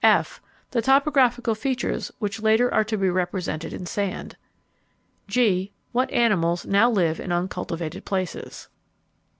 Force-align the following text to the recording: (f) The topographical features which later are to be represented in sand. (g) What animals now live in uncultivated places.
(f) 0.03 0.41
The 0.71 0.81
topographical 0.81 1.53
features 1.53 2.11
which 2.17 2.41
later 2.41 2.73
are 2.73 2.83
to 2.85 2.97
be 2.97 3.07
represented 3.07 3.71
in 3.71 3.85
sand. 3.85 4.35
(g) 5.27 5.71
What 5.91 6.09
animals 6.11 6.65
now 6.65 6.89
live 6.89 7.19
in 7.19 7.31
uncultivated 7.31 8.03
places. 8.03 8.67